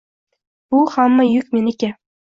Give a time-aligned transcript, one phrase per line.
[0.71, 1.95] Bu hamma yuk meniki.